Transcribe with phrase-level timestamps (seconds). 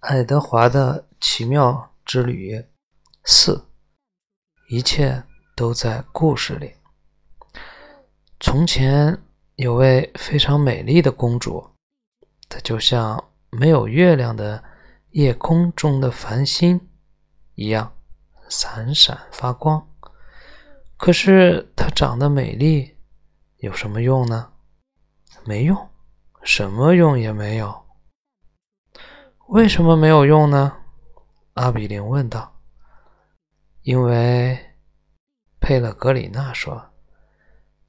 [0.00, 2.64] 爱德华的奇妙之旅
[3.24, 3.66] 四，
[4.70, 5.22] 一切
[5.54, 6.72] 都在故事里。
[8.40, 9.22] 从前
[9.56, 11.68] 有位非常美丽的公主，
[12.48, 14.64] 她就像没有月亮的
[15.10, 16.88] 夜空中的繁星
[17.54, 17.92] 一样
[18.48, 19.86] 闪闪发光。
[20.96, 22.96] 可是她长得美丽
[23.58, 24.50] 有什么用呢？
[25.44, 25.90] 没用，
[26.42, 27.84] 什么用也没有。
[29.50, 30.76] 为什么没有用呢？
[31.54, 32.60] 阿比林问道。
[33.82, 34.76] 因为
[35.58, 36.92] 佩勒格里娜说，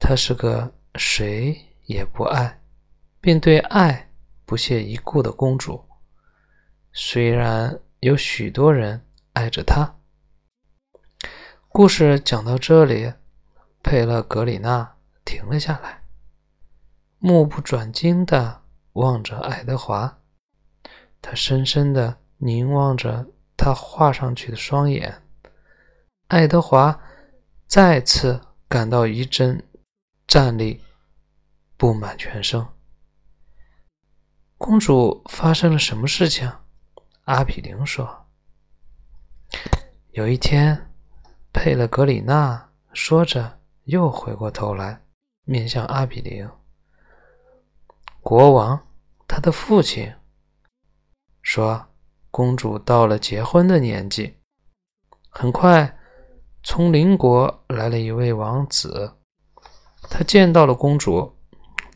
[0.00, 2.60] 她是个谁也不爱，
[3.20, 4.10] 并对爱
[4.44, 5.84] 不屑一顾的公主。
[6.92, 9.94] 虽然有许多人爱着她。
[11.68, 13.12] 故事讲到这里，
[13.84, 16.02] 佩勒格里娜停了下来，
[17.20, 18.62] 目不转睛地
[18.94, 20.18] 望着爱德华。
[21.22, 23.24] 他深深的凝望着
[23.56, 25.22] 他画上去的双眼，
[26.26, 27.00] 爱德华
[27.68, 29.64] 再次感到一阵
[30.26, 30.82] 战栗
[31.76, 32.66] 布满全身。
[34.58, 36.52] 公主发生了什么事情？
[37.24, 38.26] 阿比林说
[40.10, 40.90] ：“有一天，
[41.52, 45.00] 佩勒格里娜说着，又回过头来
[45.44, 46.48] 面向阿比林。
[48.20, 48.84] 国王，
[49.28, 50.12] 他的父亲。”
[51.42, 51.88] 说
[52.30, 54.36] ：“公主到了结婚的年纪。
[55.28, 55.98] 很快，
[56.62, 59.16] 从邻国来了一位王子，
[60.02, 61.36] 他见到了公主，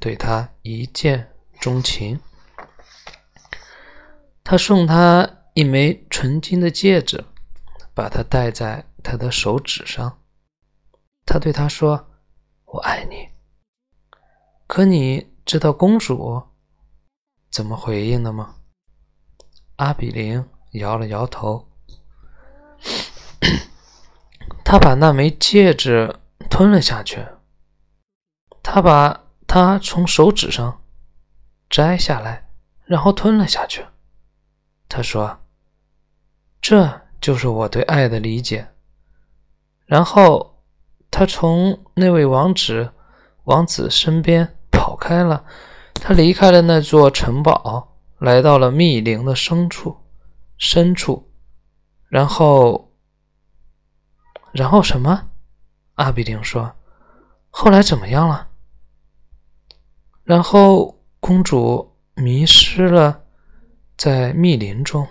[0.01, 2.19] 对她一见钟情。
[4.43, 7.25] 他送她一枚纯金的戒指，
[7.95, 10.19] 把它戴在她的手指上。
[11.25, 12.09] 他对她说
[12.67, 13.29] ：‘我爱你。’
[14.67, 16.43] 可你知道公主
[17.51, 18.57] 怎么回应的吗？”
[19.77, 21.69] 阿比林摇了摇头，
[24.65, 26.17] 他把那枚戒指
[26.49, 27.25] 吞了下去。
[28.63, 30.83] 他把它从手指上
[31.71, 32.49] 摘下来，
[32.85, 33.87] 然后吞了下去。
[34.89, 35.39] 他说
[36.61, 38.69] ：“这就是我对爱的理解。”
[39.87, 40.63] 然后
[41.11, 42.93] 他从那位王子
[43.45, 45.45] 王子身边跑开了。
[45.95, 47.96] 他离开了那座城堡。
[48.19, 49.99] 来到了密林的深处，
[50.57, 51.31] 深处，
[52.09, 52.93] 然后，
[54.53, 55.29] 然后什么？
[55.97, 56.75] 阿比丁说
[57.51, 58.49] ：“后来怎么样了？”
[60.25, 63.23] 然后公主迷失了
[63.97, 65.07] 在密林中，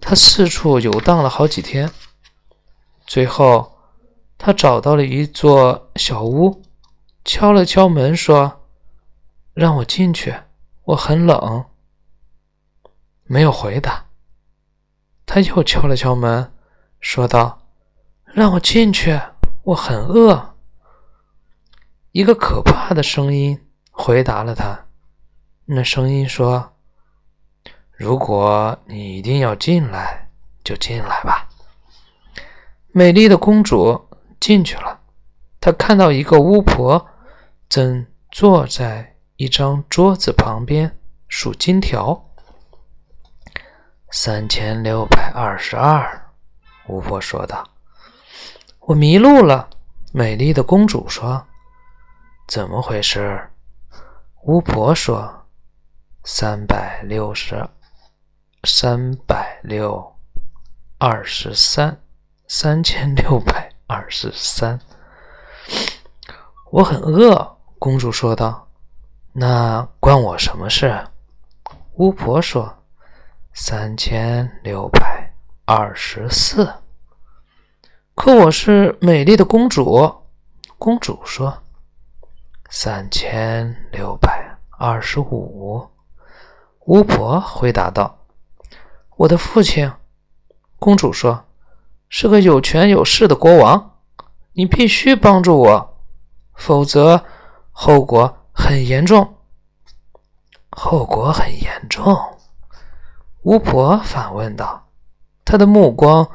[0.00, 1.90] 她四处游荡了好几天，
[3.06, 3.78] 最后
[4.38, 6.62] 她找到了一座小屋，
[7.24, 8.68] 敲了敲门说
[9.54, 10.34] ：“让我进去，
[10.84, 11.64] 我很冷。”
[13.26, 14.06] 没有回答，
[15.26, 16.52] 他又敲了敲门，
[17.00, 17.62] 说道
[18.24, 19.20] ：“让我进去，
[19.64, 20.54] 我很饿。”
[22.12, 24.86] 一个可怕的声音回答了他。
[25.64, 26.72] 那声音说
[27.90, 30.28] ：“如果你一定要进来，
[30.62, 31.48] 就进来吧。”
[32.92, 34.08] 美丽的公主
[34.38, 35.00] 进去了。
[35.60, 37.08] 她看到一个巫婆
[37.68, 42.22] 正坐在一张桌子旁边数金条。
[44.18, 46.32] 三千六百二十二，
[46.86, 47.62] 巫婆说道
[48.80, 49.68] ：“我迷路了。”
[50.10, 51.46] 美丽的公主说
[52.48, 53.50] ：“怎么回事？”
[54.44, 55.44] 巫婆说
[56.24, 57.68] ：“三百六十，
[58.64, 60.16] 三百六
[60.96, 62.00] 二十三，
[62.48, 64.80] 三千六百二十三。”
[66.72, 68.66] 我很饿，公主说道
[69.34, 71.06] ：“那关我什么事？”
[71.96, 72.75] 巫婆说。
[73.58, 75.32] 三千六百
[75.64, 76.74] 二十四，
[78.14, 80.14] 可我是美丽的公主。
[80.76, 81.62] 公主说
[82.68, 85.88] ：“三千六百二十五。”
[86.84, 88.26] 巫婆回答道
[89.16, 89.90] ：“我的父亲。”
[90.78, 91.46] 公主说
[92.10, 93.96] ：“是个有权有势的国王，
[94.52, 96.04] 你必须帮助我，
[96.54, 97.24] 否则
[97.72, 99.38] 后果很严重。”
[100.70, 102.35] 后果很严重。
[103.46, 104.88] 巫婆反问道
[105.46, 106.28] ：“她的目光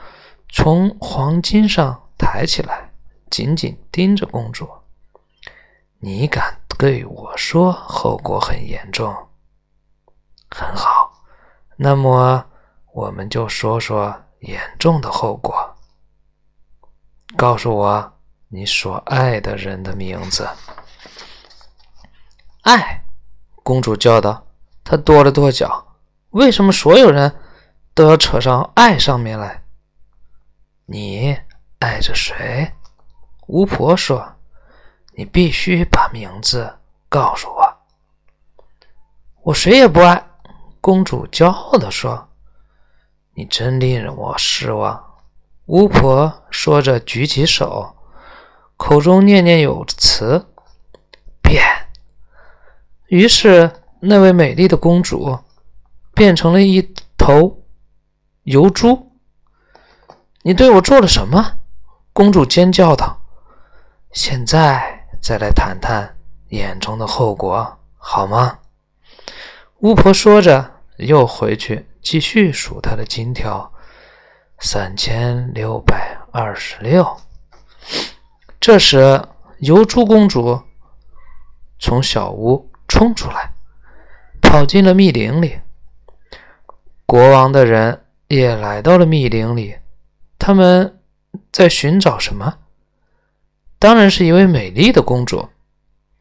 [0.47, 2.93] 从黄金上抬起来，
[3.29, 4.69] 紧紧盯着公主。
[5.99, 9.13] 你敢对我说后果很严重？
[10.49, 11.21] 很好，
[11.75, 12.45] 那么
[12.93, 15.75] 我们就说说严重的后果。
[17.35, 18.13] 告诉我
[18.47, 20.47] 你所爱的人的名字。”
[22.63, 23.03] 爱，
[23.63, 24.47] 公主叫道。
[24.85, 25.89] 她跺了跺脚。
[26.31, 27.35] 为什么所有人
[27.93, 29.63] 都要扯上爱上面来。
[30.85, 31.37] 你
[31.79, 32.71] 爱着谁？
[33.47, 34.35] 巫婆说
[35.15, 36.77] ：“你必须把名字
[37.09, 37.77] 告诉我。”
[39.43, 40.27] 我谁也不爱。
[40.79, 42.29] 公主骄傲地说
[43.35, 45.03] ：“你真令人我失望。”
[45.67, 47.95] 巫婆说着，举起手，
[48.77, 50.47] 口中念念有词
[51.41, 51.63] ：“变。”
[53.07, 55.37] 于是，那位美丽的公主
[56.21, 57.63] 变成了一头
[58.43, 59.11] 油猪。
[60.43, 61.53] 你对我做了什么？
[62.13, 63.23] 公主尖叫道。
[64.11, 66.15] 现在再来谈谈
[66.49, 68.59] 眼中的后果，好吗？
[69.79, 73.73] 巫婆说着，又回去继续数她的金条。
[74.59, 77.17] 三千六百二十六。
[78.59, 79.25] 这时，
[79.57, 80.61] 油猪公主
[81.79, 83.55] 从小屋冲出来，
[84.39, 85.61] 跑进了密林里。
[87.11, 89.75] 国王的人也来到了密林里，
[90.39, 91.01] 他们
[91.51, 92.59] 在寻找什么？
[93.77, 95.49] 当然是一位美丽的公主。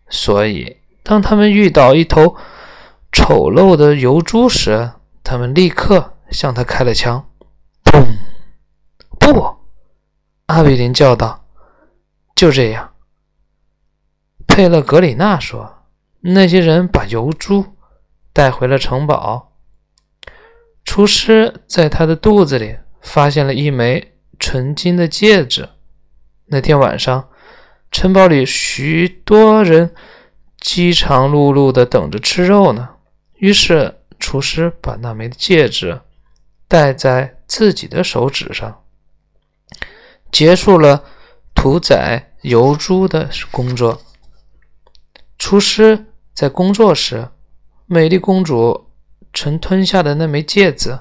[0.09, 2.35] 所以，当他们遇到一头
[3.13, 4.91] 丑陋的油猪时，
[5.23, 7.25] 他们立刻向他开了枪。
[7.85, 8.05] 砰！
[9.21, 9.59] 不，
[10.47, 11.45] 阿比林叫道
[12.35, 12.95] ：“就这样。”
[14.49, 15.85] 佩勒格里娜说
[16.35, 17.77] ：“那些人把油猪
[18.33, 19.50] 带回了城堡。
[20.85, 25.69] 厨师在他的肚子里发现了一枚纯金的戒指。
[26.47, 27.29] 那天晚上，
[27.91, 29.95] 城堡里许多人
[30.59, 32.89] 饥肠辘辘的等着吃肉呢。
[33.35, 36.01] 于是，厨师把那枚戒指
[36.67, 38.83] 戴在自己的手指上。”
[40.33, 41.05] 结束了
[41.55, 44.01] 屠宰油猪的工作。
[45.39, 47.29] 厨师在工作时，
[47.87, 48.90] 美丽公主
[49.33, 51.01] 曾吞下的那枚戒指，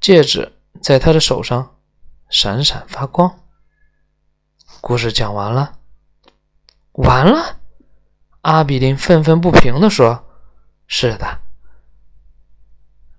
[0.00, 0.52] 戒指
[0.82, 1.76] 在他的手上
[2.28, 3.40] 闪闪发光。
[4.80, 5.72] 故事讲完了，
[6.92, 7.58] 完了。
[8.42, 10.24] 阿比林愤愤不平地说
[10.88, 11.40] ：“是的。”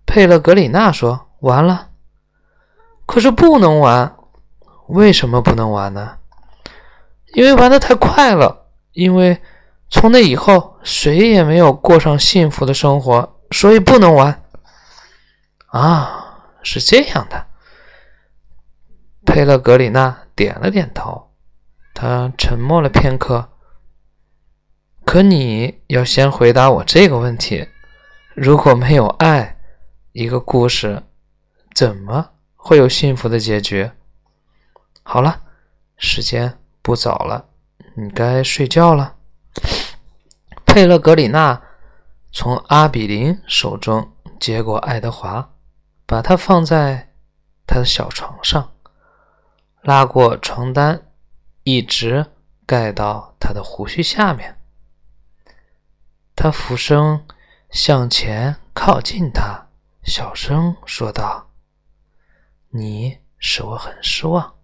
[0.08, 1.90] 佩勒格里娜说：“完了。”
[3.06, 4.16] 可是不能玩。
[4.88, 6.18] 为什么不能玩呢？
[7.34, 8.66] 因为玩的太快了。
[8.94, 9.42] 因为
[9.90, 14.44] 从那以后，谁也没有过上幸福的生活，所以不能玩。
[15.68, 17.48] 啊，是这样的。
[19.26, 21.32] 佩勒格里娜点了点头，
[21.94, 23.50] 他沉默了片刻。
[25.06, 27.68] 可你要先回答我这个问题：
[28.36, 29.58] 如果没有爱，
[30.12, 31.04] 一个故事
[31.74, 33.92] 怎么会有幸福的结局？
[35.04, 35.42] 好了，
[35.98, 37.46] 时间不早了，
[37.96, 39.16] 你该睡觉了。
[40.66, 41.62] 佩勒格里娜
[42.34, 45.54] 从阿比林手中接过爱德华，
[46.06, 47.14] 把他放在
[47.68, 48.72] 他的小床上，
[49.82, 51.08] 拉过床单，
[51.64, 52.26] 一直
[52.66, 54.58] 盖到他的胡须下面。
[56.36, 57.26] 他俯身
[57.70, 59.68] 向前靠近他，
[60.04, 61.52] 小声说道
[62.72, 64.56] ：“你使我很失望。”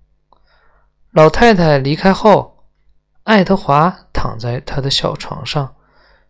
[1.12, 2.66] 老太太离开后，
[3.24, 5.76] 爱德华躺在他的小床上，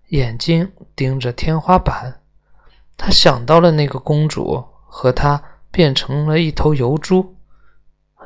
[0.07, 2.21] 眼睛盯着天花板。
[2.95, 7.35] 他想到了那个公主和他变成了一头油猪，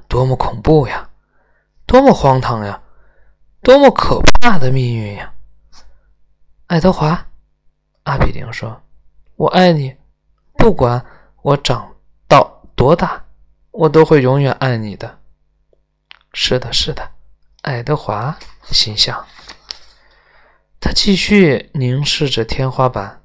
[0.07, 1.09] 多么恐怖呀！
[1.85, 2.81] 多么荒唐呀！
[3.61, 5.33] 多么可怕的命运呀！
[6.67, 7.27] 爱德华，
[8.03, 8.81] 阿比林说
[9.35, 9.95] ：“我爱你，
[10.57, 11.05] 不管
[11.41, 11.93] 我长
[12.27, 13.25] 到多大，
[13.71, 15.19] 我都会永远爱你的。”
[16.33, 17.11] 是的，是的，
[17.63, 19.25] 爱德华心想。
[20.81, 23.21] 他继续凝视着天花板。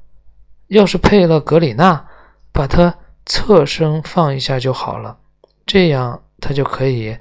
[0.68, 2.08] 要是佩勒格里娜
[2.52, 5.18] 把他侧身放一下就好了，
[5.64, 7.18] 这样他就可以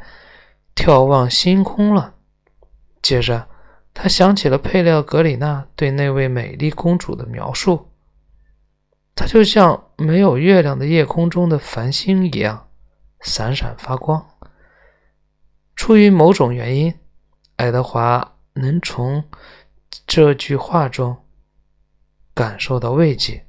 [0.76, 2.14] 眺望星空了。
[3.02, 3.48] 接着，
[3.94, 7.92] 他想起了佩勒格里娜对那位美丽公主的描述：
[9.16, 12.68] 她就像没有月亮的夜空中的繁星一样，
[13.22, 14.26] 闪闪发光。
[15.76, 16.96] 出于某种原因，
[17.58, 19.24] 爱德华能从
[20.08, 21.26] 这句话中
[22.34, 23.46] 感受到慰藉。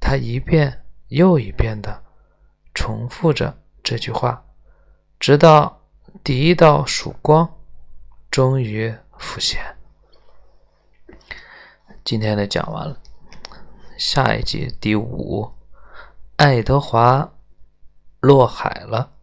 [0.00, 2.04] 他一遍又一遍的
[2.74, 4.44] 重复着这句话，
[5.18, 5.80] 直到
[6.22, 7.58] 第一道曙光
[8.30, 9.60] 终于浮现。
[12.04, 13.00] 今天的讲完了，
[13.96, 15.50] 下一集第五，
[16.36, 17.32] 爱德华
[18.20, 19.13] 落海了。